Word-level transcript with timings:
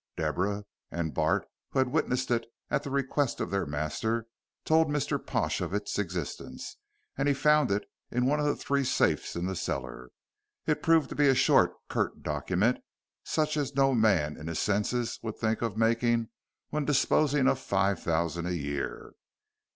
Deborah, 0.17 0.63
and 0.89 1.13
Bart, 1.13 1.45
who 1.69 1.77
had 1.77 1.89
witnessed 1.91 2.31
it 2.31 2.47
at 2.71 2.81
the 2.81 2.89
request 2.89 3.39
of 3.39 3.51
their 3.51 3.67
master, 3.67 4.25
told 4.65 4.87
Mr. 4.89 5.23
Pash 5.23 5.61
of 5.61 5.75
its 5.75 5.99
existence, 5.99 6.77
and 7.19 7.27
he 7.27 7.35
found 7.35 7.69
it 7.69 7.87
in 8.09 8.25
one 8.25 8.39
of 8.39 8.47
the 8.47 8.55
three 8.55 8.83
safes 8.83 9.35
in 9.35 9.45
the 9.45 9.55
cellar. 9.55 10.09
It 10.65 10.81
proved 10.81 11.09
to 11.09 11.15
be 11.15 11.27
a 11.27 11.35
short, 11.35 11.73
curt 11.87 12.23
document, 12.23 12.79
such 13.23 13.55
as 13.55 13.75
no 13.75 13.93
man 13.93 14.37
in 14.37 14.47
his 14.47 14.57
senses 14.57 15.19
would 15.21 15.37
think 15.37 15.61
of 15.61 15.77
making 15.77 16.29
when 16.71 16.83
disposing 16.83 17.47
of 17.47 17.59
five 17.59 18.01
thousand 18.01 18.47
a 18.47 18.55
year. 18.55 19.13